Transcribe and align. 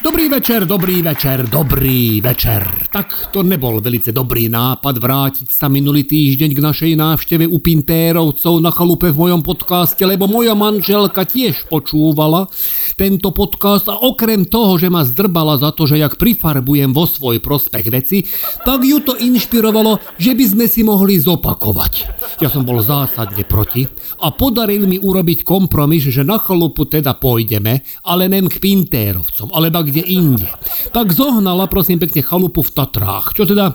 Dobrý 0.00 0.32
večer, 0.32 0.64
dobrý 0.64 1.04
večer, 1.04 1.44
dobrý 1.44 2.24
večer. 2.24 2.88
Tak 2.88 3.28
to 3.36 3.44
nebol 3.44 3.84
velice 3.84 4.16
dobrý 4.16 4.48
nápad 4.48 4.96
vrátiť 4.96 5.52
sa 5.52 5.68
minulý 5.68 6.08
týždeň 6.08 6.56
k 6.56 6.64
našej 6.64 6.92
návšteve 6.96 7.44
u 7.44 7.60
Pintérovcov 7.60 8.64
na 8.64 8.72
chalupe 8.72 9.12
v 9.12 9.20
mojom 9.28 9.44
podcaste, 9.44 10.00
lebo 10.08 10.24
moja 10.24 10.56
manželka 10.56 11.28
tiež 11.28 11.68
počúvala 11.68 12.48
tento 12.96 13.28
podcast 13.28 13.92
a 13.92 14.00
okrem 14.00 14.48
toho, 14.48 14.80
že 14.80 14.88
ma 14.88 15.04
zdrbala 15.04 15.60
za 15.60 15.68
to, 15.76 15.84
že 15.84 16.00
jak 16.00 16.16
prifarbujem 16.16 16.96
vo 16.96 17.04
svoj 17.04 17.36
prospech 17.44 17.92
veci, 17.92 18.24
tak 18.64 18.80
ju 18.80 19.04
to 19.04 19.20
inšpirovalo, 19.20 20.00
že 20.16 20.32
by 20.32 20.44
sme 20.48 20.64
si 20.64 20.80
mohli 20.80 21.20
zopakovať. 21.20 21.92
Ja 22.40 22.48
som 22.48 22.64
bol 22.64 22.80
zásadne 22.80 23.44
proti 23.44 23.84
a 24.24 24.32
podaril 24.32 24.88
mi 24.88 24.96
urobiť 24.96 25.44
kompromis, 25.44 26.08
že 26.08 26.24
na 26.24 26.40
chalupu 26.40 26.88
teda 26.88 27.20
pôjdeme, 27.20 27.84
ale 28.08 28.32
nem 28.32 28.48
k 28.48 28.56
Pintérovcom, 28.64 29.52
alebo 29.52 29.89
niekde 29.90 30.06
inde. 30.06 30.48
Tak 30.94 31.10
zohnala 31.10 31.66
prosím 31.66 31.98
pekne 31.98 32.22
chalupu 32.22 32.62
v 32.62 32.70
Tatrách, 32.70 33.34
čo 33.34 33.42
teda 33.42 33.74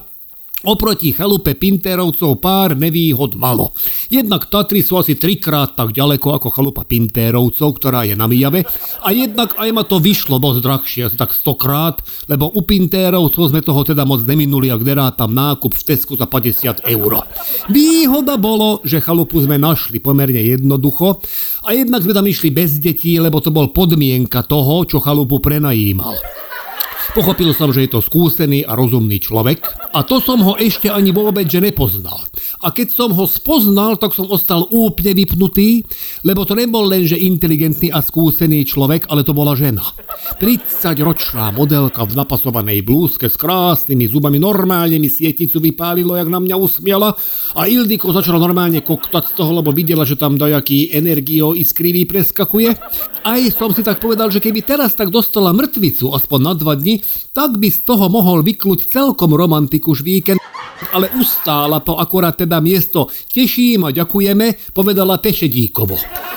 Oproti 0.64 1.12
chalupe 1.12 1.52
Pintérovcov 1.52 2.40
pár 2.40 2.80
nevýhod 2.80 3.36
malo. 3.36 3.76
Jednak 4.08 4.48
Tatry 4.48 4.80
sú 4.88 4.96
asi 4.96 5.20
trikrát 5.20 5.76
tak 5.76 5.91
ďaleko 5.91 6.40
ako 6.40 6.48
chalupa 6.48 6.88
Pintérovcov, 6.88 7.76
ktorá 7.76 8.08
je 8.08 8.16
na 8.16 8.23
Mijave, 8.23 8.63
a 9.04 9.12
jednak 9.12 9.52
aj 9.60 9.70
ma 9.76 9.84
to 9.84 9.99
vyšlo 9.99 10.40
dosť 10.40 10.60
drahšie, 10.63 11.02
asi 11.12 11.20
tak 11.20 11.36
stokrát, 11.36 11.99
lebo 12.32 12.48
u 12.48 12.63
Pintérovcov 12.63 13.52
sme 13.52 13.60
toho 13.60 13.84
teda 13.84 14.08
moc 14.08 14.23
neminuli, 14.23 14.72
ak 14.72 15.20
tam 15.20 15.36
nákup 15.36 15.76
v 15.76 15.84
Tesku 15.91 16.16
za 16.16 16.23
50 16.23 16.88
eur. 16.88 17.12
Výhoda 17.68 18.40
bolo, 18.40 18.80
že 18.88 19.04
chalupu 19.04 19.44
sme 19.44 19.60
našli 19.60 19.99
pomerne 19.99 20.40
jednoducho 20.40 21.20
a 21.68 21.76
jednak 21.76 21.99
sme 21.99 22.16
tam 22.16 22.32
išli 22.32 22.55
bez 22.55 22.80
detí, 22.80 23.20
lebo 23.20 23.44
to 23.44 23.52
bol 23.52 23.76
podmienka 23.76 24.48
toho, 24.48 24.88
čo 24.88 25.04
chalupu 25.04 25.44
prenajímal. 25.44 26.16
Pochopil 27.16 27.55
som, 27.55 27.71
že 27.71 27.88
je 27.88 27.96
to 27.96 28.04
skúsený 28.04 28.68
a 28.68 28.76
rozumný 28.76 29.24
človek 29.24 29.63
a 29.96 30.04
to 30.04 30.20
som 30.20 30.44
ho 30.44 30.60
ešte 30.60 30.91
ani 30.91 31.16
vôbec 31.16 31.48
že 31.48 31.63
nepoznal. 31.63 32.20
A 32.60 32.76
keď 32.76 32.91
som 32.91 33.16
ho 33.16 33.24
spoznal, 33.24 33.96
tak 33.96 34.12
som 34.12 34.27
ostal 34.27 34.68
úplne 34.68 35.16
vypnutý, 35.16 35.88
lebo 36.27 36.43
to 36.43 36.60
nebol 36.60 36.84
len, 36.84 37.08
že 37.08 37.16
inteligentný 37.16 37.88
a 37.88 38.04
skúsený 38.04 38.68
človek, 38.68 39.08
ale 39.08 39.24
to 39.24 39.32
bola 39.32 39.55
žena. 39.55 39.88
30-ročná 40.43 41.55
modelka 41.55 42.04
v 42.04 42.20
napasovanej 42.20 42.84
blúzke 42.84 43.32
s 43.32 43.40
krásnymi 43.40 44.12
zubami 44.12 44.36
normálne 44.36 44.99
mi 44.99 45.08
sieticu 45.08 45.63
vypálilo, 45.63 46.20
jak 46.20 46.27
na 46.27 46.43
mňa 46.43 46.55
usmiala 46.60 47.16
a 47.55 47.62
Ildiko 47.71 48.12
začala 48.12 48.43
normálne 48.43 48.84
koktať 48.84 49.32
z 49.32 49.34
toho, 49.40 49.63
lebo 49.63 49.71
videla, 49.71 50.04
že 50.04 50.20
tam 50.20 50.36
dajaký 50.36 50.91
energio 50.91 51.55
iskrivý 51.55 52.04
preskakuje. 52.04 52.76
Aj 53.24 53.41
som 53.55 53.71
si 53.71 53.88
tak 53.88 54.04
povedal, 54.04 54.27
že 54.27 54.43
keby 54.43 54.68
teraz 54.68 54.99
tak 54.99 55.16
dostala 55.16 55.55
mŕtvicu 55.55 56.12
aspoň 56.12 56.40
na 56.43 56.54
dva 56.58 56.76
dni, 56.76 57.05
tak 57.36 57.60
by 57.60 57.68
z 57.72 57.80
toho 57.84 58.08
mohol 58.08 58.42
vykluť 58.46 58.88
celkom 58.90 59.36
romantiku 59.36 59.96
víkend, 59.96 60.40
ale 60.92 61.12
ustála 61.16 61.80
to 61.84 61.96
akorát 61.96 62.36
teda 62.36 62.60
miesto 62.60 63.08
teším 63.32 63.88
a 63.88 63.96
ďakujeme, 63.96 64.75
povedala 64.75 65.20
Tešedíkovo. 65.20 65.96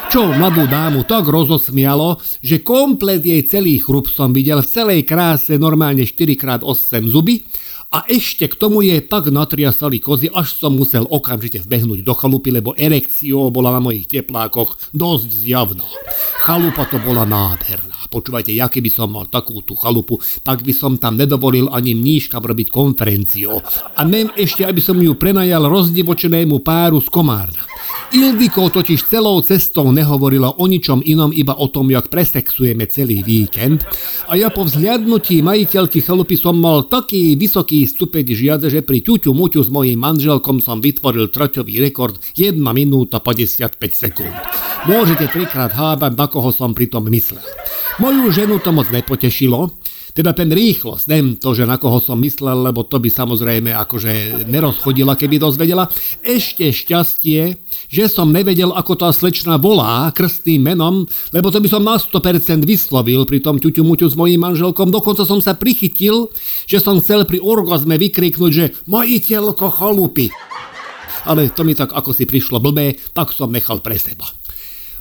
Čo 0.09 0.33
mladú 0.33 0.65
dámu 0.65 1.05
tak 1.05 1.29
rozosmialo, 1.29 2.17
že 2.41 2.65
komplet 2.65 3.21
jej 3.21 3.45
celý 3.45 3.77
chrup 3.77 4.09
som 4.09 4.33
videl 4.33 4.65
v 4.65 4.71
celej 4.73 5.01
kráse 5.05 5.61
normálne 5.61 6.09
4x8 6.09 7.13
zuby 7.13 7.45
a 7.89 8.05
ešte 8.05 8.45
k 8.53 8.59
tomu 8.61 8.85
je 8.85 9.01
tak 9.01 9.33
natriasali 9.33 9.97
kozy, 9.97 10.29
až 10.29 10.53
som 10.61 10.77
musel 10.77 11.09
okamžite 11.09 11.65
vbehnúť 11.65 12.05
do 12.05 12.13
chalupy, 12.13 12.53
lebo 12.53 12.77
erekcio 12.77 13.49
bola 13.49 13.73
na 13.73 13.81
mojich 13.81 14.05
teplákoch 14.05 14.93
dosť 14.93 15.29
zjavná. 15.33 15.89
Chalupa 16.45 16.85
to 16.85 17.01
bola 17.01 17.25
nádherná. 17.25 17.97
Počúvajte, 18.09 18.53
ja 18.57 18.73
keby 18.73 18.89
som 18.89 19.13
mal 19.13 19.29
takú 19.29 19.61
tú 19.61 19.77
chalupu, 19.77 20.17
tak 20.41 20.65
by 20.65 20.73
som 20.73 20.97
tam 20.97 21.21
nedovolil 21.21 21.69
ani 21.69 21.93
mníškam 21.93 22.41
robiť 22.41 22.73
konferenciu. 22.73 23.61
A 23.97 24.01
nem 24.05 24.33
ešte, 24.33 24.65
aby 24.65 24.81
som 24.81 24.97
ju 24.97 25.13
prenajal 25.13 25.69
rozdivočenému 25.69 26.65
páru 26.65 27.05
z 27.05 27.09
Komárna. 27.13 27.78
Ildiko 28.09 28.73
totiž 28.73 29.05
celou 29.05 29.45
cestou 29.45 29.93
nehovorila 29.93 30.57
o 30.57 30.65
ničom 30.65 31.05
inom, 31.05 31.29
iba 31.29 31.53
o 31.53 31.69
tom, 31.69 31.93
jak 31.93 32.09
presexujeme 32.09 32.89
celý 32.89 33.21
víkend. 33.21 33.85
A 34.25 34.33
ja 34.33 34.49
po 34.49 34.65
vzhľadnutí 34.65 35.45
majiteľky 35.45 36.01
chalupy 36.01 36.41
som 36.41 36.57
mal 36.57 36.89
taký 36.89 37.37
vysoký 37.37 37.85
stupeň 37.85 38.33
žiade, 38.33 38.67
že 38.73 38.81
pri 38.81 39.05
ťuťu 39.05 39.29
muťu 39.29 39.61
s 39.61 39.69
mojím 39.69 40.01
manželkom 40.01 40.57
som 40.65 40.81
vytvoril 40.81 41.29
traťový 41.29 41.85
rekord 41.85 42.17
1 42.33 42.57
minúta 42.73 43.21
55 43.21 43.77
sekúnd. 43.93 44.33
Môžete 44.89 45.29
trikrát 45.29 45.77
hábať, 45.77 46.17
na 46.17 46.27
koho 46.33 46.49
som 46.49 46.73
pritom 46.73 47.05
myslel. 47.13 47.45
Moju 48.01 48.33
ženu 48.33 48.57
to 48.57 48.73
moc 48.73 48.89
nepotešilo, 48.89 49.69
teda 50.13 50.33
ten 50.33 50.49
rýchlosť, 50.49 51.05
nem 51.09 51.37
to, 51.37 51.53
že 51.53 51.69
na 51.69 51.77
koho 51.77 52.01
som 52.01 52.21
myslel, 52.21 52.69
lebo 52.69 52.85
to 52.85 52.97
by 53.01 53.09
samozrejme 53.13 53.73
akože 53.75 54.45
nerozchodila, 54.49 55.17
keby 55.19 55.41
dozvedela. 55.41 55.89
Ešte 56.25 56.73
šťastie, 56.73 57.61
že 57.89 58.05
som 58.09 58.33
nevedel, 58.33 58.73
ako 58.73 58.97
tá 58.97 59.09
slečna 59.13 59.61
volá 59.61 60.09
krstným 60.13 60.65
menom, 60.73 61.05
lebo 61.33 61.53
to 61.53 61.61
by 61.61 61.69
som 61.69 61.85
na 61.85 62.01
100% 62.01 62.65
vyslovil 62.65 63.29
pri 63.29 63.41
tom 63.45 63.61
ťuťumuťu 63.61 64.07
s 64.09 64.17
mojím 64.17 64.45
manželkom. 64.45 64.89
Dokonca 64.93 65.29
som 65.29 65.41
sa 65.45 65.57
prichytil, 65.57 66.33
že 66.65 66.81
som 66.81 67.01
chcel 67.01 67.29
pri 67.29 67.41
orgazme 67.41 68.01
vykriknúť, 68.01 68.53
že 68.53 68.73
majiteľko 68.89 69.67
chalupy. 69.75 70.33
Ale 71.29 71.53
to 71.53 71.67
mi 71.67 71.77
tak 71.77 71.93
ako 71.93 72.17
si 72.17 72.25
prišlo 72.25 72.63
blbé, 72.63 72.97
tak 73.13 73.37
som 73.37 73.53
nechal 73.53 73.85
pre 73.85 74.01
seba. 74.01 74.25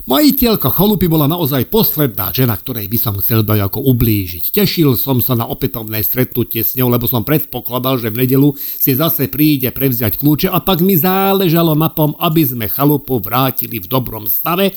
Majiteľka 0.07 0.71
chalupy 0.71 1.11
bola 1.11 1.27
naozaj 1.27 1.67
posledná 1.67 2.31
žena, 2.31 2.55
ktorej 2.55 2.87
by 2.87 2.95
som 2.95 3.19
chcel 3.19 3.43
ako 3.43 3.91
ublížiť. 3.91 4.55
Tešil 4.55 4.95
som 4.95 5.19
sa 5.19 5.35
na 5.35 5.43
opätovné 5.43 5.99
stretnutie 5.99 6.63
s 6.63 6.79
ňou, 6.79 6.87
lebo 6.87 7.11
som 7.11 7.27
predpokladal, 7.27 7.99
že 7.99 8.07
v 8.07 8.23
nedelu 8.23 8.55
si 8.55 8.95
zase 8.95 9.27
príde 9.27 9.67
prevziať 9.67 10.15
kľúče 10.15 10.47
a 10.47 10.63
tak 10.63 10.79
mi 10.79 10.95
záležalo 10.95 11.75
na 11.75 11.91
tom, 11.91 12.15
aby 12.23 12.39
sme 12.39 12.71
chalupu 12.71 13.19
vrátili 13.19 13.83
v 13.83 13.91
dobrom 13.91 14.31
stave. 14.31 14.71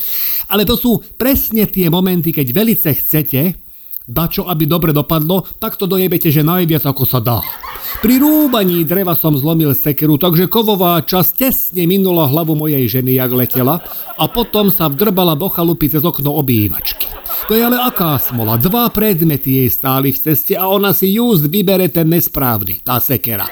Ale 0.51 0.67
to 0.67 0.75
sú 0.75 0.99
presne 1.15 1.63
tie 1.71 1.87
momenty, 1.87 2.35
keď 2.35 2.51
velice 2.51 2.91
chcete, 2.91 3.70
dačo, 4.11 4.51
aby 4.51 4.67
dobre 4.67 4.91
dopadlo, 4.91 5.47
tak 5.63 5.79
to 5.79 5.87
dojebete, 5.87 6.35
že 6.35 6.43
najviac 6.43 6.83
ako 6.83 7.07
sa 7.07 7.23
dá. 7.23 7.39
Pri 8.03 8.19
rúbaní 8.23 8.83
dreva 8.87 9.15
som 9.15 9.35
zlomil 9.35 9.75
sekeru, 9.75 10.19
takže 10.19 10.51
kovová 10.51 11.03
časť 11.03 11.31
tesne 11.35 11.87
minula 11.87 12.27
hlavu 12.27 12.59
mojej 12.59 12.87
ženy, 12.87 13.19
jak 13.19 13.31
letela 13.35 13.83
a 14.19 14.25
potom 14.31 14.71
sa 14.71 14.91
vdrbala 14.91 15.39
do 15.39 15.47
chalupy 15.51 15.91
cez 15.91 16.03
okno 16.03 16.35
obývačky. 16.39 17.07
To 17.49 17.59
je 17.59 17.67
ale 17.67 17.83
aká 17.83 18.15
smola, 18.21 18.61
dva 18.61 18.87
predmety 18.95 19.65
jej 19.65 19.71
stáli 19.73 20.15
v 20.15 20.23
ceste 20.23 20.55
a 20.55 20.71
ona 20.71 20.95
si 20.95 21.11
just 21.11 21.51
vybere 21.51 21.91
ten 21.91 22.07
nesprávny, 22.07 22.79
tá 22.85 23.03
sekera. 23.03 23.49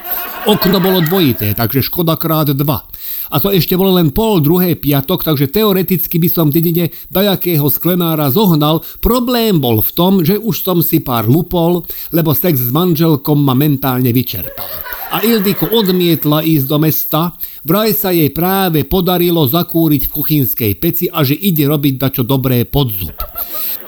Okno 0.46 0.78
bolo 0.78 1.02
dvojité, 1.02 1.50
takže 1.56 1.82
škoda 1.82 2.14
krát 2.14 2.54
dva. 2.54 2.86
A 3.28 3.36
to 3.40 3.52
ešte 3.52 3.76
bolo 3.76 3.96
len 3.96 4.12
pol 4.12 4.40
druhej 4.40 4.76
piatok, 4.80 5.24
takže 5.24 5.52
teoreticky 5.52 6.16
by 6.16 6.28
som 6.28 6.48
dedine 6.48 6.90
dajakého 7.12 7.68
sklenára 7.68 8.32
zohnal. 8.32 8.80
Problém 9.04 9.60
bol 9.60 9.84
v 9.84 9.90
tom, 9.92 10.12
že 10.24 10.40
už 10.40 10.64
som 10.64 10.80
si 10.80 11.04
pár 11.04 11.28
lupol, 11.28 11.84
lebo 12.12 12.32
sex 12.32 12.58
s 12.58 12.70
manželkom 12.72 13.40
ma 13.40 13.52
mentálne 13.52 14.10
vyčerpal. 14.12 14.68
A 15.08 15.24
Ildiko 15.24 15.72
odmietla 15.72 16.44
ísť 16.44 16.66
do 16.68 16.76
mesta, 16.84 17.32
vraj 17.64 17.96
sa 17.96 18.12
jej 18.12 18.28
práve 18.28 18.84
podarilo 18.84 19.48
zakúriť 19.48 20.04
v 20.04 20.12
kuchynskej 20.12 20.72
peci 20.76 21.08
a 21.08 21.24
že 21.24 21.32
ide 21.32 21.64
robiť 21.64 21.94
dačo 21.96 22.22
dobré 22.28 22.68
pod 22.68 22.92
zub. 22.92 23.16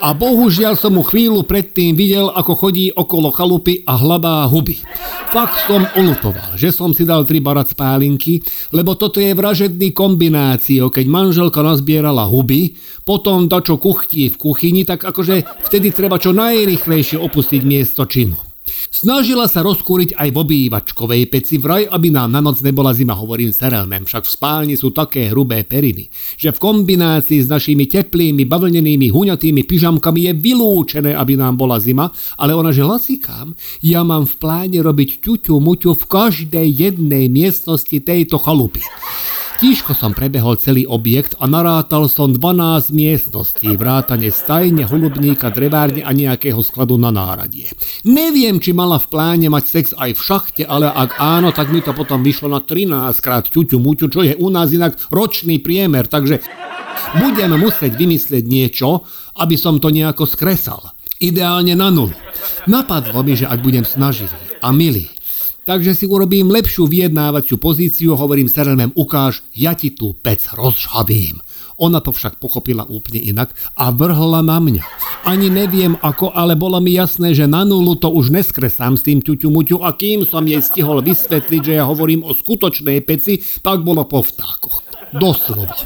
A 0.00 0.16
bohužiaľ 0.16 0.80
som 0.80 0.96
mu 0.96 1.04
chvíľu 1.04 1.44
predtým 1.44 1.92
videl, 1.92 2.32
ako 2.32 2.56
chodí 2.56 2.88
okolo 2.88 3.28
chalupy 3.36 3.84
a 3.84 4.00
hľadá 4.00 4.48
huby. 4.48 4.80
Fakt 5.28 5.68
som 5.68 5.84
ulutoval, 5.92 6.56
že 6.56 6.72
som 6.72 6.96
si 6.96 7.04
dal 7.04 7.28
tri 7.28 7.44
barat 7.44 7.68
spálinky, 7.68 8.40
lebo 8.72 8.96
toto 8.96 9.20
je 9.20 9.29
vražedný 9.32 9.94
kombináciou, 9.94 10.90
keď 10.90 11.06
manželka 11.06 11.62
nazbierala 11.62 12.26
huby, 12.26 12.74
potom 13.06 13.46
dačo 13.46 13.78
kuchtí 13.78 14.34
v 14.34 14.36
kuchyni, 14.36 14.82
tak 14.82 15.06
akože 15.06 15.66
vtedy 15.70 15.94
treba 15.94 16.18
čo 16.18 16.34
najrychlejšie 16.34 17.16
opustiť 17.22 17.62
miesto 17.62 18.04
činu. 18.04 18.49
Snažila 18.90 19.46
sa 19.46 19.62
rozkúriť 19.62 20.18
aj 20.18 20.28
v 20.34 20.40
obývačkovej 20.42 21.30
peci 21.30 21.62
vraj, 21.62 21.86
aby 21.86 22.10
nám 22.10 22.34
na 22.34 22.42
noc 22.42 22.58
nebola 22.58 22.90
zima, 22.90 23.14
hovorím 23.14 23.54
serelmem, 23.54 24.02
však 24.02 24.26
v 24.26 24.34
spálni 24.34 24.74
sú 24.74 24.90
také 24.90 25.30
hrubé 25.30 25.62
periny, 25.62 26.10
že 26.34 26.50
v 26.50 26.58
kombinácii 26.58 27.38
s 27.38 27.46
našimi 27.46 27.86
teplými, 27.86 28.42
bavlnenými, 28.50 29.14
huňatými 29.14 29.62
pyžamkami 29.62 30.26
je 30.26 30.32
vylúčené, 30.34 31.14
aby 31.14 31.38
nám 31.38 31.54
bola 31.54 31.78
zima, 31.78 32.10
ale 32.34 32.50
ona 32.50 32.74
že 32.74 32.82
lasikám, 32.82 33.54
ja 33.78 34.02
mám 34.02 34.26
v 34.26 34.34
pláne 34.42 34.82
robiť 34.82 35.22
ťuťu 35.22 35.54
muťu 35.54 35.94
v 35.94 36.04
každej 36.10 36.66
jednej 36.66 37.30
miestnosti 37.30 37.94
tejto 37.94 38.42
chalupy. 38.42 38.82
Tížko 39.60 39.92
som 39.92 40.16
prebehol 40.16 40.56
celý 40.56 40.88
objekt 40.88 41.36
a 41.36 41.44
narátal 41.44 42.08
som 42.08 42.32
12 42.32 42.96
miestností, 42.96 43.76
vrátane 43.76 44.32
stajne, 44.32 44.88
holubníka, 44.88 45.52
drevárne 45.52 46.00
a 46.00 46.16
nejakého 46.16 46.64
skladu 46.64 46.96
na 46.96 47.12
náradie. 47.12 47.68
Neviem, 48.08 48.56
či 48.56 48.72
mala 48.72 48.96
v 48.96 49.12
pláne 49.12 49.52
mať 49.52 49.64
sex 49.68 49.84
aj 49.92 50.16
v 50.16 50.20
šachte, 50.24 50.62
ale 50.64 50.88
ak 50.88 51.20
áno, 51.20 51.52
tak 51.52 51.68
mi 51.68 51.84
to 51.84 51.92
potom 51.92 52.24
vyšlo 52.24 52.48
na 52.48 52.64
13 52.64 53.12
krát 53.20 53.52
ťuťu 53.52 53.76
muťu, 53.76 54.08
čo 54.08 54.24
je 54.24 54.32
u 54.32 54.48
nás 54.48 54.72
inak 54.72 54.96
ročný 55.12 55.60
priemer, 55.60 56.08
takže 56.08 56.40
budem 57.20 57.52
musieť 57.60 58.00
vymyslieť 58.00 58.44
niečo, 58.48 59.04
aby 59.36 59.60
som 59.60 59.76
to 59.76 59.92
nejako 59.92 60.24
skresal. 60.24 60.96
Ideálne 61.20 61.76
na 61.76 61.92
nulu. 61.92 62.16
Napadlo 62.64 63.20
mi, 63.20 63.36
že 63.36 63.44
ak 63.44 63.60
budem 63.60 63.84
snaživý 63.84 64.40
a 64.64 64.72
milý, 64.72 65.12
takže 65.70 65.94
si 65.94 66.02
urobím 66.10 66.50
lepšiu 66.50 66.90
vyjednávaciu 66.90 67.54
pozíciu, 67.54 68.18
hovorím 68.18 68.50
Serelmem, 68.50 68.90
ukáž, 68.98 69.46
ja 69.54 69.78
ti 69.78 69.94
tú 69.94 70.18
pec 70.18 70.50
rozžabím. 70.50 71.38
Ona 71.78 72.02
to 72.02 72.10
však 72.10 72.42
pochopila 72.42 72.82
úplne 72.90 73.22
inak 73.22 73.54
a 73.78 73.94
vrhla 73.94 74.42
na 74.42 74.58
mňa. 74.58 74.82
Ani 75.22 75.46
neviem 75.46 75.94
ako, 76.02 76.34
ale 76.34 76.58
bolo 76.58 76.82
mi 76.82 76.98
jasné, 76.98 77.38
že 77.38 77.46
na 77.46 77.62
nulu 77.62 77.94
to 78.02 78.10
už 78.10 78.34
neskresám 78.34 78.98
s 78.98 79.06
tým 79.06 79.22
ťuťumuťu 79.22 79.78
a 79.86 79.94
kým 79.94 80.26
som 80.26 80.42
jej 80.42 80.58
stihol 80.58 81.06
vysvetliť, 81.06 81.62
že 81.62 81.78
ja 81.78 81.86
hovorím 81.86 82.26
o 82.26 82.34
skutočnej 82.34 83.06
peci, 83.06 83.38
tak 83.62 83.86
bolo 83.86 84.02
po 84.10 84.26
vtákoch. 84.26 84.82
Doslova. 85.14 85.78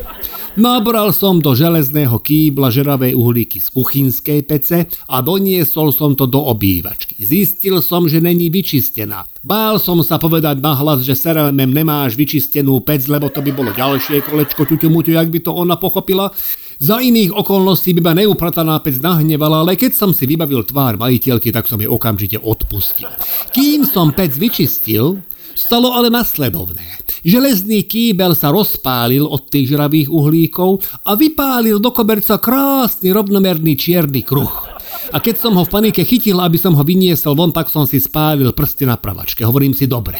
Nabral 0.54 1.10
som 1.10 1.42
do 1.42 1.50
železného 1.50 2.14
kýbla 2.22 2.70
žeravé 2.70 3.10
uhlíky 3.10 3.58
z 3.58 3.74
kuchynskej 3.74 4.46
pece 4.46 4.86
a 4.86 5.18
doniesol 5.18 5.90
som 5.90 6.14
to 6.14 6.30
do 6.30 6.38
obývačky. 6.38 7.18
Zistil 7.18 7.82
som, 7.82 8.06
že 8.06 8.22
není 8.22 8.54
vyčistená. 8.54 9.26
Bál 9.42 9.82
som 9.82 9.98
sa 10.06 10.14
povedať 10.14 10.62
nahlas, 10.62 11.02
že 11.02 11.18
Serelmem 11.18 11.74
nemáš 11.74 12.14
vyčistenú 12.14 12.78
pec, 12.86 13.02
lebo 13.10 13.34
to 13.34 13.42
by 13.42 13.50
bolo 13.50 13.74
ďalšie 13.74 14.22
kolečko 14.22 14.62
ťuťumuťu, 14.62 15.18
jak 15.18 15.26
by 15.26 15.42
to 15.42 15.50
ona 15.50 15.74
pochopila. 15.74 16.30
Za 16.78 17.02
iných 17.02 17.34
okolností 17.34 17.90
by 17.98 18.02
ma 18.06 18.14
neuprataná 18.14 18.78
pec 18.78 19.02
nahnevala, 19.02 19.66
ale 19.66 19.74
keď 19.74 19.90
som 19.98 20.14
si 20.14 20.22
vybavil 20.22 20.62
tvár 20.62 20.94
majiteľky, 21.02 21.50
tak 21.50 21.66
som 21.66 21.82
jej 21.82 21.90
okamžite 21.90 22.38
odpustil. 22.38 23.10
Kým 23.50 23.82
som 23.90 24.14
pec 24.14 24.30
vyčistil, 24.38 25.18
Stalo 25.54 25.94
ale 25.94 26.10
nasledovné. 26.10 26.82
Železný 27.24 27.88
kýbel 27.88 28.36
sa 28.36 28.52
rozpálil 28.52 29.24
od 29.24 29.48
tých 29.48 29.72
žravých 29.72 30.12
uhlíkov 30.12 30.84
a 31.08 31.16
vypálil 31.16 31.80
do 31.80 31.88
koberca 31.88 32.36
krásny 32.36 33.14
rovnomerný 33.14 33.78
čierny 33.78 34.20
kruh. 34.20 34.73
A 35.12 35.20
keď 35.22 35.40
som 35.40 35.54
ho 35.54 35.62
v 35.62 35.72
panike 35.72 36.02
chytil, 36.02 36.40
aby 36.40 36.58
som 36.58 36.74
ho 36.74 36.82
vyniesol 36.82 37.36
von, 37.36 37.54
tak 37.54 37.70
som 37.70 37.86
si 37.86 38.02
spálil 38.02 38.50
prsty 38.50 38.88
na 38.88 38.98
pravačke. 38.98 39.44
Hovorím 39.46 39.72
si, 39.72 39.86
dobre. 39.86 40.18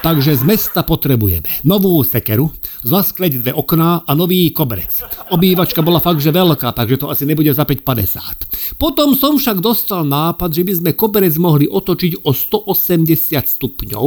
Takže 0.00 0.32
z 0.32 0.48
mesta 0.48 0.80
potrebujeme 0.80 1.60
novú 1.60 2.00
sekeru, 2.00 2.48
zaskleť 2.80 3.44
dve 3.44 3.52
okná 3.52 4.08
a 4.08 4.12
nový 4.16 4.48
koberec. 4.48 4.88
Obývačka 5.28 5.84
bola 5.84 6.00
fakt, 6.00 6.24
že 6.24 6.32
veľká, 6.32 6.72
takže 6.72 7.04
to 7.04 7.12
asi 7.12 7.28
nebude 7.28 7.52
za 7.52 7.68
5,50. 7.68 8.80
Potom 8.80 9.12
som 9.12 9.36
však 9.36 9.60
dostal 9.60 10.08
nápad, 10.08 10.56
že 10.56 10.64
by 10.64 10.72
sme 10.72 10.90
koberec 10.96 11.36
mohli 11.36 11.68
otočiť 11.68 12.24
o 12.24 12.32
180 12.32 13.44
stupňov, 13.44 14.06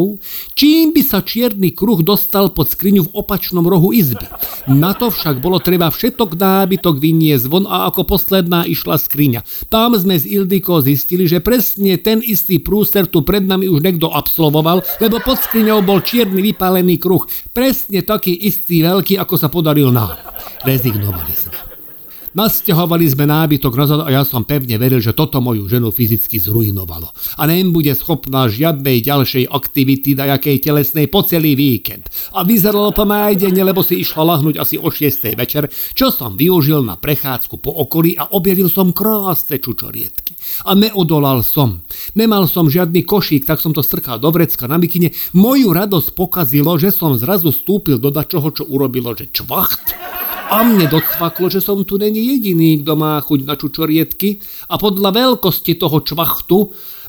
čím 0.58 0.98
by 0.98 1.02
sa 1.06 1.22
čierny 1.22 1.78
kruh 1.78 2.02
dostal 2.02 2.50
pod 2.50 2.74
skriňu 2.74 3.06
v 3.06 3.14
opačnom 3.14 3.62
rohu 3.62 3.94
izby. 3.94 4.26
Na 4.66 4.98
to 4.98 5.14
však 5.14 5.46
bolo 5.46 5.62
treba 5.62 5.94
všetok 5.94 6.34
nábytok 6.34 6.98
vyniesť 6.98 7.46
von 7.46 7.70
a 7.70 7.86
ako 7.94 8.10
posledná 8.10 8.66
išla 8.66 8.98
skriňa. 8.98 9.70
Tam 9.70 9.94
sme 10.04 10.20
z 10.20 10.28
Ildiko 10.28 10.84
zistili, 10.84 11.24
že 11.24 11.40
presne 11.40 11.96
ten 11.98 12.20
istý 12.20 12.60
prúser 12.60 13.08
tu 13.08 13.24
pred 13.24 13.42
nami 13.42 13.72
už 13.72 13.80
niekto 13.80 14.12
absolvoval, 14.12 14.84
lebo 15.00 15.24
pod 15.24 15.40
skriňou 15.40 15.80
bol 15.82 16.04
čierny 16.04 16.44
vypálený 16.52 17.00
kruh, 17.00 17.24
presne 17.56 18.04
taký 18.04 18.36
istý 18.36 18.84
veľký, 18.84 19.16
ako 19.16 19.36
sa 19.40 19.48
podaril 19.48 19.90
nám. 19.90 20.20
Rezignovali 20.68 21.34
sme. 21.34 21.73
Nasťahovali 22.34 23.06
sme 23.14 23.30
nábytok 23.30 23.74
nazad 23.78 24.02
a 24.02 24.10
ja 24.10 24.26
som 24.26 24.42
pevne 24.42 24.82
veril, 24.82 24.98
že 24.98 25.14
toto 25.14 25.38
moju 25.38 25.70
ženu 25.70 25.94
fyzicky 25.94 26.42
zrujnovalo. 26.42 27.14
A 27.38 27.46
bude 27.70 27.94
schopná 27.94 28.50
žiadnej 28.50 29.06
ďalšej 29.06 29.54
aktivity 29.54 30.18
na 30.18 30.34
jakej 30.34 30.66
telesnej 30.66 31.06
po 31.06 31.22
celý 31.22 31.54
víkend. 31.54 32.10
A 32.34 32.42
vyzeralo 32.42 32.90
to 32.90 33.06
nájdene, 33.06 33.62
lebo 33.62 33.86
si 33.86 34.02
išla 34.02 34.26
lahnúť 34.26 34.58
asi 34.58 34.82
o 34.82 34.90
6. 34.90 35.38
večer, 35.38 35.70
čo 35.94 36.10
som 36.10 36.34
využil 36.34 36.82
na 36.82 36.98
prechádzku 36.98 37.62
po 37.62 37.70
okolí 37.70 38.18
a 38.18 38.34
objavil 38.34 38.66
som 38.66 38.90
krásne 38.90 39.62
čučorietky. 39.62 40.34
A 40.66 40.74
neodolal 40.74 41.46
som. 41.46 41.86
Nemal 42.18 42.50
som 42.50 42.66
žiadny 42.66 43.06
košík, 43.06 43.46
tak 43.46 43.62
som 43.62 43.78
to 43.78 43.86
strkal 43.86 44.18
do 44.18 44.34
vrecka 44.34 44.66
na 44.66 44.82
mikine. 44.82 45.14
Moju 45.38 45.70
radosť 45.70 46.18
pokazilo, 46.18 46.82
že 46.82 46.90
som 46.90 47.14
zrazu 47.14 47.54
stúpil 47.54 48.02
do 48.02 48.10
dačoho, 48.10 48.50
čo 48.50 48.66
urobilo, 48.66 49.14
že 49.14 49.30
čvacht 49.30 49.94
a 50.52 50.58
mne 50.68 50.92
docvaklo, 50.92 51.48
že 51.48 51.64
som 51.64 51.82
tu 51.88 51.96
není 51.96 52.36
jediný, 52.36 52.84
kto 52.84 52.94
má 53.00 53.16
chuť 53.24 53.40
na 53.48 53.56
čučorietky 53.56 54.44
a 54.68 54.76
podľa 54.76 55.10
veľkosti 55.16 55.80
toho 55.80 56.04
čvachtu 56.04 56.58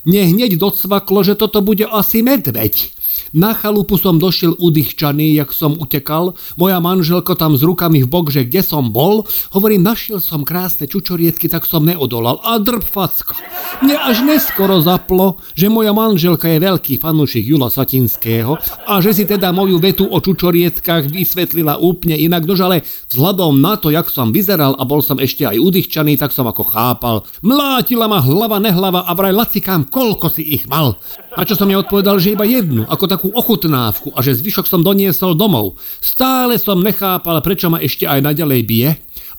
mne 0.05 0.37
hneď 0.37 0.61
docvaklo, 0.61 1.25
že 1.25 1.35
toto 1.35 1.65
bude 1.65 1.89
asi 1.89 2.21
medveď. 2.21 2.94
Na 3.35 3.51
chalupu 3.51 3.99
som 3.99 4.23
došiel 4.23 4.55
udýchčaný, 4.63 5.35
jak 5.35 5.51
som 5.51 5.75
utekal. 5.75 6.39
Moja 6.55 6.79
manželka 6.79 7.35
tam 7.35 7.59
s 7.59 7.67
rukami 7.67 8.07
v 8.07 8.09
bok, 8.09 8.31
že 8.31 8.47
kde 8.47 8.63
som 8.63 8.95
bol. 8.95 9.27
Hovorím, 9.51 9.83
našiel 9.83 10.23
som 10.23 10.47
krásne 10.47 10.87
čučorietky, 10.87 11.51
tak 11.51 11.67
som 11.67 11.83
neodolal. 11.83 12.39
A 12.47 12.63
drb 12.63 12.87
facka. 12.87 13.35
Mne 13.83 13.99
až 13.99 14.23
neskoro 14.23 14.79
zaplo, 14.79 15.43
že 15.59 15.67
moja 15.67 15.91
manželka 15.91 16.47
je 16.47 16.63
veľký 16.63 17.03
fanúšik 17.03 17.43
Jula 17.43 17.75
Satinského 17.75 18.55
a 18.87 19.03
že 19.03 19.11
si 19.11 19.27
teda 19.27 19.51
moju 19.51 19.83
vetu 19.83 20.07
o 20.07 20.23
čučorietkách 20.23 21.11
vysvetlila 21.11 21.83
úplne 21.83 22.15
inak. 22.15 22.47
Nož 22.47 22.63
ale 22.63 22.87
vzhľadom 23.11 23.59
na 23.59 23.75
to, 23.75 23.91
jak 23.91 24.15
som 24.15 24.31
vyzeral 24.31 24.79
a 24.79 24.87
bol 24.87 25.03
som 25.03 25.19
ešte 25.19 25.43
aj 25.43 25.59
udýchčaný, 25.59 26.23
tak 26.23 26.31
som 26.31 26.47
ako 26.47 26.71
chápal. 26.71 27.27
Mlátila 27.43 28.07
ma 28.07 28.23
hlava 28.23 28.63
nehlava 28.63 29.03
a 29.03 29.13
vraj 29.19 29.35
lacikám, 29.35 29.91
koľko 29.91 30.31
si 30.31 30.55
ich 30.55 30.71
mal. 30.71 30.95
A 31.35 31.43
čo 31.43 31.59
som 31.59 31.67
mi 31.67 31.75
odpovedal, 31.75 32.23
že 32.23 32.31
iba 32.31 32.47
jednu, 32.47 32.87
ako 32.87 33.05
takú 33.11 33.29
ochutnávku 33.35 34.15
a 34.15 34.23
že 34.23 34.39
zvyšok 34.39 34.71
som 34.71 34.87
doniesol 34.87 35.35
domov. 35.35 35.83
Stále 35.99 36.63
som 36.63 36.79
nechápal, 36.79 37.43
prečo 37.43 37.67
ma 37.67 37.83
ešte 37.83 38.07
aj 38.07 38.23
naďalej 38.23 38.61
bije. 38.63 38.91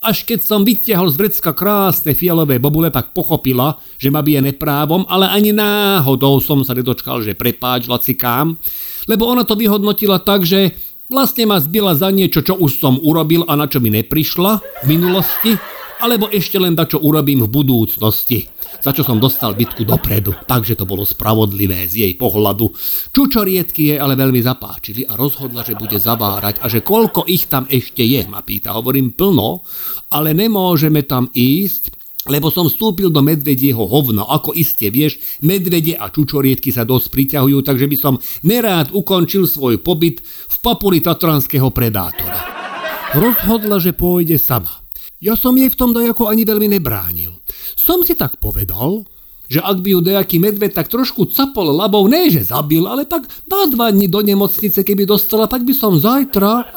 Až 0.04 0.28
keď 0.28 0.44
som 0.44 0.68
vytiahol 0.68 1.08
z 1.08 1.16
vrecka 1.16 1.56
krásne 1.56 2.12
fialové 2.12 2.60
bobule, 2.60 2.92
tak 2.92 3.16
pochopila, 3.16 3.80
že 3.96 4.12
ma 4.12 4.20
bije 4.20 4.44
neprávom, 4.44 5.08
ale 5.08 5.32
ani 5.32 5.56
náhodou 5.56 6.44
som 6.44 6.68
sa 6.68 6.76
nedočkal, 6.76 7.24
že 7.24 7.32
prepáč 7.32 7.88
lacikám, 7.88 8.60
lebo 9.08 9.32
ona 9.32 9.48
to 9.48 9.56
vyhodnotila 9.56 10.20
tak, 10.20 10.44
že 10.44 10.76
vlastne 11.08 11.48
ma 11.48 11.64
zbila 11.64 11.96
za 11.96 12.12
niečo, 12.12 12.44
čo 12.44 12.60
už 12.60 12.76
som 12.76 13.00
urobil 13.00 13.48
a 13.48 13.56
na 13.56 13.72
čo 13.72 13.80
mi 13.80 13.88
neprišla 13.88 14.84
v 14.84 14.86
minulosti, 14.86 15.56
alebo 16.02 16.32
ešte 16.32 16.60
len 16.60 16.76
da, 16.76 16.88
čo 16.88 17.00
urobím 17.02 17.46
v 17.46 17.54
budúcnosti 17.54 18.56
za 18.86 18.94
čo 18.94 19.02
som 19.02 19.18
dostal 19.18 19.58
bitku 19.58 19.82
dopredu, 19.82 20.38
takže 20.46 20.78
to 20.78 20.86
bolo 20.86 21.08
spravodlivé 21.08 21.90
z 21.90 22.06
jej 22.06 22.14
pohľadu. 22.14 22.70
Čučorietky 23.10 23.90
jej 23.90 23.98
ale 23.98 24.14
veľmi 24.14 24.42
zapáčili 24.46 25.08
a 25.10 25.18
rozhodla, 25.18 25.66
že 25.66 25.74
bude 25.74 25.98
zavárať 25.98 26.62
a 26.62 26.70
že 26.70 26.86
koľko 26.86 27.26
ich 27.26 27.50
tam 27.50 27.66
ešte 27.66 28.06
je, 28.06 28.22
ma 28.30 28.46
pýta. 28.46 28.78
Hovorím 28.78 29.18
plno, 29.18 29.66
ale 30.14 30.38
nemôžeme 30.38 31.02
tam 31.02 31.34
ísť, 31.34 31.98
lebo 32.30 32.54
som 32.54 32.70
vstúpil 32.70 33.10
do 33.10 33.26
medvedieho 33.26 33.82
hovna. 33.90 34.22
Ako 34.22 34.54
iste 34.54 34.94
vieš, 34.94 35.18
medvede 35.42 35.98
a 35.98 36.14
čučorietky 36.14 36.70
sa 36.70 36.86
dosť 36.86 37.10
priťahujú, 37.10 37.66
takže 37.66 37.90
by 37.90 37.98
som 37.98 38.22
nerád 38.46 38.94
ukončil 38.94 39.50
svoj 39.50 39.82
pobyt 39.82 40.22
v 40.26 40.56
papuli 40.62 41.02
tatranského 41.02 41.74
predátora. 41.74 42.54
Rozhodla, 43.18 43.82
že 43.82 43.98
pôjde 43.98 44.38
sama. 44.38 44.85
Ja 45.26 45.34
som 45.34 45.58
jej 45.58 45.74
v 45.74 45.80
tom 45.80 45.90
dojako 45.90 46.30
ani 46.30 46.46
veľmi 46.46 46.70
nebránil. 46.78 47.34
Som 47.74 48.06
si 48.06 48.14
tak 48.14 48.38
povedal, 48.38 49.10
že 49.50 49.58
ak 49.58 49.82
by 49.82 49.98
ju 49.98 50.00
nejaký 50.06 50.38
medved 50.38 50.70
tak 50.70 50.86
trošku 50.86 51.34
capol 51.34 51.74
labou, 51.74 52.06
ne 52.06 52.30
že 52.30 52.46
zabil, 52.46 52.86
ale 52.86 53.10
tak 53.10 53.26
na 53.50 53.66
dva 53.66 53.90
dní 53.90 54.06
do 54.06 54.22
nemocnice, 54.22 54.86
keby 54.86 55.10
dostala, 55.10 55.50
tak 55.50 55.66
by 55.66 55.74
som 55.74 55.98
zajtra 55.98 56.70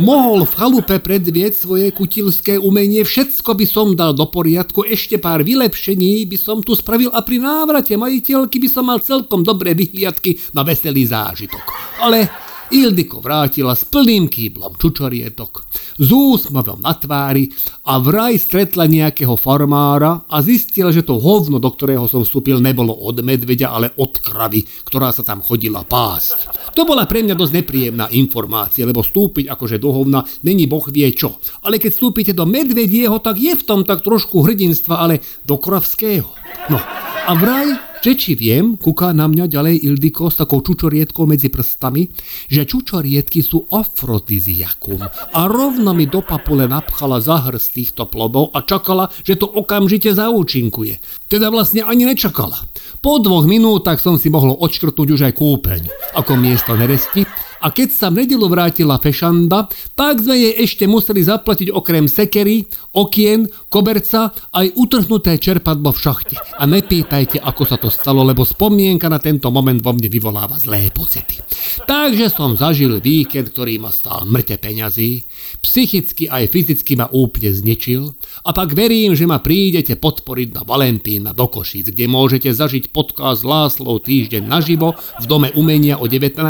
mohol 0.00 0.48
v 0.48 0.56
chalupe 0.56 0.96
predvieť 0.96 1.52
svoje 1.52 1.92
kutilské 1.92 2.56
umenie, 2.56 3.04
všetko 3.04 3.52
by 3.52 3.66
som 3.68 3.92
dal 3.92 4.16
do 4.16 4.24
poriadku, 4.32 4.80
ešte 4.88 5.20
pár 5.20 5.44
vylepšení 5.44 6.24
by 6.24 6.38
som 6.40 6.64
tu 6.64 6.72
spravil 6.72 7.12
a 7.12 7.20
pri 7.20 7.36
návrate 7.36 8.00
majiteľky 8.00 8.64
by 8.64 8.68
som 8.72 8.88
mal 8.88 9.04
celkom 9.04 9.44
dobré 9.44 9.76
vyhliadky 9.76 10.40
na 10.56 10.64
veselý 10.64 11.04
zážitok. 11.04 11.64
Ale 12.00 12.32
Ildiko 12.70 13.18
vrátila 13.18 13.74
s 13.74 13.82
plným 13.82 14.30
kýblom 14.30 14.78
čučorietok, 14.78 15.66
s 15.98 16.08
úsmavom 16.14 16.78
na 16.78 16.94
tvári 16.94 17.50
a 17.90 17.98
vraj 17.98 18.38
stretla 18.38 18.86
nejakého 18.86 19.34
farmára 19.34 20.22
a 20.30 20.38
zistila, 20.38 20.94
že 20.94 21.02
to 21.02 21.18
hovno, 21.18 21.58
do 21.58 21.66
ktorého 21.66 22.06
som 22.06 22.22
vstúpil, 22.22 22.62
nebolo 22.62 22.94
od 22.94 23.26
medveďa, 23.26 23.74
ale 23.74 23.90
od 23.98 24.22
kravy, 24.22 24.62
ktorá 24.86 25.10
sa 25.10 25.26
tam 25.26 25.42
chodila 25.42 25.82
pásť. 25.82 26.46
To 26.78 26.86
bola 26.86 27.10
pre 27.10 27.26
mňa 27.26 27.34
dosť 27.34 27.58
nepríjemná 27.58 28.06
informácia, 28.14 28.86
lebo 28.86 29.02
stúpiť 29.02 29.50
akože 29.50 29.82
do 29.82 29.90
hovna 29.90 30.22
není 30.46 30.70
boh 30.70 30.86
vie 30.86 31.10
čo. 31.10 31.42
Ale 31.66 31.82
keď 31.82 31.90
vstúpite 31.90 32.32
do 32.38 32.46
medvedieho, 32.46 33.18
tak 33.18 33.42
je 33.42 33.58
v 33.58 33.66
tom 33.66 33.82
tak 33.82 34.06
trošku 34.06 34.46
hrdinstva, 34.46 35.02
ale 35.02 35.18
do 35.42 35.58
kravského. 35.58 36.30
No 36.70 36.78
a 37.26 37.34
vraj 37.34 37.89
že 38.00 38.16
či 38.16 38.32
viem, 38.34 38.80
kúka 38.80 39.12
na 39.12 39.28
mňa 39.28 39.44
ďalej 39.46 39.76
Ildiko 39.84 40.32
s 40.32 40.40
takou 40.40 40.64
čučorietkou 40.64 41.28
medzi 41.28 41.52
prstami, 41.52 42.08
že 42.48 42.64
čučorietky 42.64 43.44
sú 43.44 43.68
afrodiziakum 43.68 45.04
a 45.06 45.40
rovno 45.46 45.92
mi 45.92 46.08
do 46.08 46.24
papule 46.24 46.64
napchala 46.64 47.20
zahr 47.20 47.56
týchto 47.60 48.08
plodov 48.08 48.56
a 48.56 48.64
čakala, 48.64 49.12
že 49.22 49.36
to 49.36 49.46
okamžite 49.46 50.16
zaúčinkuje. 50.16 50.98
Teda 51.28 51.52
vlastne 51.52 51.84
ani 51.84 52.08
nečakala. 52.08 52.56
Po 53.04 53.20
dvoch 53.20 53.44
minútach 53.44 54.00
som 54.00 54.16
si 54.16 54.32
mohol 54.32 54.56
odškrtnúť 54.56 55.08
už 55.14 55.20
aj 55.30 55.34
kúpeň. 55.36 55.82
Ako 56.16 56.36
miesto 56.40 56.74
neresti, 56.74 57.24
A 57.60 57.68
keď 57.68 57.88
sa 57.92 58.08
v 58.08 58.24
nedelu 58.24 58.48
vrátila 58.48 58.96
fešanda, 58.96 59.68
tak 59.92 60.24
sme 60.24 60.36
jej 60.36 60.54
ešte 60.64 60.88
museli 60.88 61.20
zaplatiť 61.20 61.68
okrem 61.72 62.08
sekery, 62.08 62.64
okien, 62.96 63.44
koberca 63.68 64.32
aj 64.56 64.72
utrhnuté 64.80 65.36
čerpadlo 65.36 65.92
v 65.92 65.98
šachte. 66.00 66.36
A 66.56 66.64
nepýtajte, 66.64 67.38
ako 67.38 67.62
sa 67.68 67.76
to 67.76 67.92
stalo, 67.92 68.24
lebo 68.24 68.48
spomienka 68.48 69.12
na 69.12 69.20
tento 69.20 69.52
moment 69.52 69.78
vo 69.78 69.92
mne 69.92 70.08
vyvoláva 70.08 70.56
zlé 70.56 70.88
pocity. 70.88 71.38
Takže 71.84 72.32
som 72.32 72.56
zažil 72.56 72.98
víkend, 72.98 73.52
ktorý 73.52 73.76
ma 73.78 73.92
stál 73.92 74.24
mŕte 74.24 74.56
peňazí, 74.56 75.28
psychicky 75.60 76.26
aj 76.26 76.48
fyzicky 76.48 76.96
ma 76.96 77.12
úplne 77.12 77.52
znečil 77.52 78.16
a 78.42 78.50
tak 78.56 78.72
verím, 78.72 79.12
že 79.12 79.28
ma 79.28 79.38
prídete 79.42 79.94
podporiť 80.00 80.48
na 80.56 80.62
Valentína 80.64 81.30
do 81.36 81.46
Košíc, 81.46 81.92
kde 81.92 82.08
môžete 82.08 82.50
zažiť 82.50 82.90
podcast 82.90 83.44
Láslov 83.44 84.08
týždeň 84.08 84.48
naživo 84.48 84.96
v 85.20 85.24
Dome 85.28 85.48
umenia 85.54 86.00
o 86.00 86.08
19. 86.08 86.40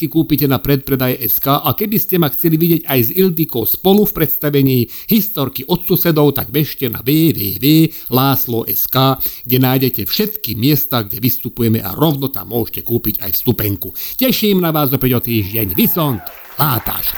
Lístky 0.00 0.16
kúpite 0.16 0.48
na 0.48 0.56
predpredaj 0.56 1.20
SK 1.28 1.60
a 1.60 1.76
keby 1.76 2.00
ste 2.00 2.16
ma 2.16 2.32
chceli 2.32 2.56
vidieť 2.56 2.88
aj 2.88 3.00
s 3.04 3.12
Ildikou 3.12 3.68
spolu 3.68 4.08
v 4.08 4.16
predstavení 4.16 4.88
historky 5.12 5.60
od 5.68 5.84
susedov, 5.84 6.32
tak 6.32 6.48
bežte 6.48 6.88
na 6.88 7.04
www.láslo.sk, 7.04 8.96
kde 9.44 9.58
nájdete 9.60 10.08
všetky 10.08 10.56
miesta, 10.56 11.04
kde 11.04 11.20
vystupujeme 11.20 11.84
a 11.84 11.92
rovno 11.92 12.32
tam 12.32 12.48
môžete 12.48 12.80
kúpiť 12.80 13.20
aj 13.20 13.44
vstupenku. 13.44 13.92
Teším 14.16 14.64
na 14.64 14.72
vás 14.72 14.88
opäť 14.88 15.20
o 15.20 15.20
týždeň. 15.20 15.76
Vysont, 15.76 16.24
látáš. 16.56 17.12